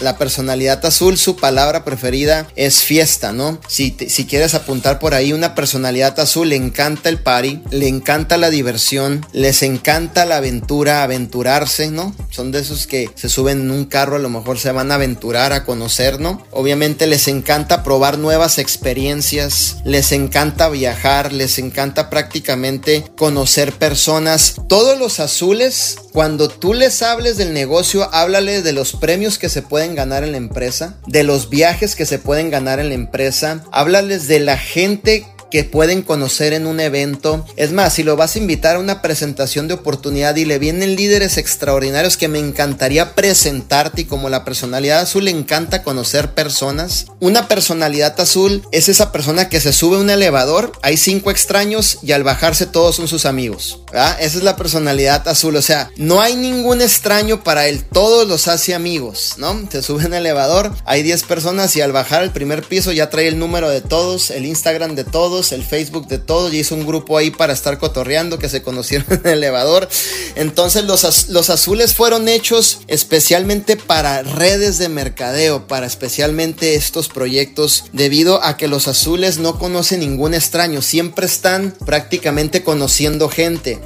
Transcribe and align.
la 0.00 0.18
personalidad 0.18 0.84
azul, 0.84 1.18
su 1.18 1.36
palabra 1.36 1.84
preferida 1.84 2.46
es 2.56 2.80
fiesta, 2.82 3.32
¿no? 3.32 3.58
Si, 3.68 3.96
si 4.08 4.26
quieres 4.26 4.54
apuntar 4.54 4.98
por 4.98 5.14
ahí, 5.14 5.32
una 5.32 5.54
personalidad 5.54 6.18
azul 6.20 6.48
le 6.48 6.56
encanta 6.56 7.08
el 7.08 7.18
party, 7.18 7.62
le 7.70 7.88
encanta 7.88 8.36
la 8.36 8.50
diversión, 8.50 9.24
les 9.32 9.62
encanta 9.62 10.26
la 10.26 10.36
aventura, 10.36 11.02
aventurarse, 11.02 11.90
¿no? 11.90 12.14
Son 12.36 12.52
de 12.52 12.58
esos 12.58 12.86
que 12.86 13.08
se 13.14 13.30
suben 13.30 13.62
en 13.62 13.70
un 13.70 13.86
carro, 13.86 14.16
a 14.16 14.18
lo 14.18 14.28
mejor 14.28 14.58
se 14.58 14.70
van 14.70 14.92
a 14.92 14.96
aventurar, 14.96 15.54
a 15.54 15.64
conocer, 15.64 16.20
¿no? 16.20 16.46
Obviamente 16.50 17.06
les 17.06 17.28
encanta 17.28 17.82
probar 17.82 18.18
nuevas 18.18 18.58
experiencias, 18.58 19.78
les 19.86 20.12
encanta 20.12 20.68
viajar, 20.68 21.32
les 21.32 21.58
encanta 21.58 22.10
prácticamente 22.10 23.04
conocer 23.16 23.72
personas. 23.72 24.56
Todos 24.68 24.98
los 24.98 25.18
azules, 25.18 25.96
cuando 26.12 26.50
tú 26.50 26.74
les 26.74 27.00
hables 27.00 27.38
del 27.38 27.54
negocio, 27.54 28.06
háblale 28.12 28.60
de 28.60 28.72
los 28.74 28.92
premios 28.92 29.38
que 29.38 29.48
se 29.48 29.62
pueden 29.62 29.94
ganar 29.94 30.22
en 30.22 30.32
la 30.32 30.36
empresa, 30.36 30.98
de 31.06 31.22
los 31.22 31.48
viajes 31.48 31.96
que 31.96 32.04
se 32.04 32.18
pueden 32.18 32.50
ganar 32.50 32.80
en 32.80 32.90
la 32.90 32.96
empresa, 32.96 33.64
háblales 33.72 34.28
de 34.28 34.40
la 34.40 34.58
gente 34.58 35.26
que 35.50 35.64
pueden 35.64 36.02
conocer 36.02 36.52
en 36.52 36.66
un 36.66 36.80
evento. 36.80 37.44
Es 37.56 37.72
más, 37.72 37.94
si 37.94 38.02
lo 38.02 38.16
vas 38.16 38.36
a 38.36 38.38
invitar 38.38 38.76
a 38.76 38.80
una 38.80 39.02
presentación 39.02 39.68
de 39.68 39.74
oportunidad 39.74 40.36
y 40.36 40.44
le 40.44 40.58
vienen 40.58 40.96
líderes 40.96 41.36
extraordinarios 41.36 42.16
que 42.16 42.28
me 42.28 42.38
encantaría 42.38 43.14
presentarte 43.14 44.02
y 44.02 44.04
como 44.04 44.28
la 44.28 44.44
personalidad 44.44 45.00
azul 45.00 45.24
le 45.24 45.30
encanta 45.30 45.82
conocer 45.82 46.32
personas. 46.34 47.06
Una 47.20 47.48
personalidad 47.48 48.18
azul 48.20 48.62
es 48.72 48.88
esa 48.88 49.12
persona 49.12 49.48
que 49.48 49.60
se 49.60 49.72
sube 49.72 49.96
a 49.96 50.00
un 50.00 50.10
elevador, 50.10 50.72
hay 50.82 50.96
cinco 50.96 51.30
extraños 51.30 51.98
y 52.02 52.12
al 52.12 52.24
bajarse 52.24 52.66
todos 52.66 52.96
son 52.96 53.08
sus 53.08 53.26
amigos. 53.26 53.80
Esa 53.92 54.20
es 54.20 54.42
la 54.42 54.56
personalidad 54.56 55.26
azul, 55.28 55.56
o 55.56 55.62
sea, 55.62 55.90
no 55.96 56.20
hay 56.20 56.36
ningún 56.36 56.82
extraño 56.82 57.42
para 57.42 57.66
él, 57.68 57.84
todos 57.84 58.28
los 58.28 58.48
hace 58.48 58.74
amigos, 58.74 59.34
¿no? 59.38 59.68
Se 59.70 59.82
sube 59.82 60.04
en 60.04 60.14
el 60.14 60.26
elevador, 60.26 60.72
hay 60.84 61.02
10 61.02 61.22
personas 61.22 61.74
y 61.76 61.80
al 61.80 61.92
bajar 61.92 62.22
al 62.22 62.32
primer 62.32 62.62
piso 62.62 62.92
ya 62.92 63.10
trae 63.10 63.28
el 63.28 63.38
número 63.38 63.70
de 63.70 63.80
todos, 63.80 64.30
el 64.30 64.44
Instagram 64.44 64.94
de 64.94 65.04
todos 65.04 65.35
el 65.52 65.62
Facebook 65.62 66.08
de 66.08 66.18
todos, 66.18 66.52
y 66.52 66.58
hizo 66.58 66.74
un 66.74 66.86
grupo 66.86 67.16
ahí 67.16 67.30
para 67.30 67.52
estar 67.52 67.78
cotorreando 67.78 68.38
que 68.38 68.48
se 68.48 68.62
conocieron 68.62 69.06
en 69.10 69.20
el 69.26 69.32
elevador. 69.38 69.88
Entonces 70.34 70.84
los, 70.84 71.28
los 71.28 71.50
azules 71.50 71.94
fueron 71.94 72.28
hechos 72.28 72.80
especialmente 72.86 73.76
para 73.76 74.22
redes 74.22 74.78
de 74.78 74.88
mercadeo, 74.88 75.66
para 75.66 75.86
especialmente 75.86 76.74
estos 76.74 77.08
proyectos, 77.08 77.84
debido 77.92 78.42
a 78.42 78.56
que 78.56 78.68
los 78.68 78.88
azules 78.88 79.38
no 79.38 79.58
conocen 79.58 80.00
ningún 80.00 80.34
extraño, 80.34 80.82
siempre 80.82 81.26
están 81.26 81.74
prácticamente 81.84 82.62
conociendo 82.62 83.28
gente. 83.28 83.80